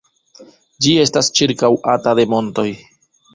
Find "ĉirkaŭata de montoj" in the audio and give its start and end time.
1.41-2.67